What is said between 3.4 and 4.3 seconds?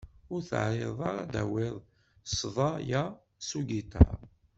s ugiṭar?